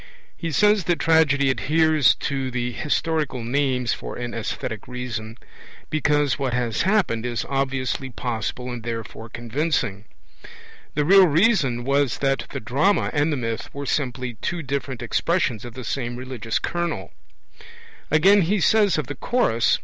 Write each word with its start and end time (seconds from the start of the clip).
He 0.35 0.51
says 0.51 0.85
that 0.85 0.97
tragedy 0.97 1.51
adheres 1.51 2.15
to 2.21 2.49
'the 2.49 2.71
historical 2.71 3.43
names' 3.43 3.93
for 3.93 4.15
an 4.17 4.33
aesthetic 4.33 4.87
reason, 4.87 5.37
because 5.91 6.39
what 6.39 6.55
has 6.55 6.81
happened 6.81 7.23
is 7.23 7.45
obviously 7.47 8.09
possible 8.09 8.71
and 8.71 8.81
therefore 8.81 9.29
convincing. 9.29 10.05
The 10.95 11.05
real 11.05 11.27
reason 11.27 11.83
was 11.83 12.17
that 12.17 12.47
the 12.49 12.59
drama 12.59 13.11
and 13.13 13.31
the 13.31 13.37
myth 13.37 13.71
were 13.75 13.85
simply 13.85 14.37
two 14.41 14.63
different 14.63 15.03
expressions 15.03 15.65
of 15.65 15.75
the 15.75 15.83
same 15.83 16.15
religious 16.15 16.57
kernel 16.57 17.09
(p. 17.59 17.63
44). 18.09 18.17
Again, 18.17 18.41
he 18.41 18.59
says 18.59 18.97
of 18.97 19.05
the 19.05 19.13
Chorus 19.13 19.77
(p. 19.77 19.79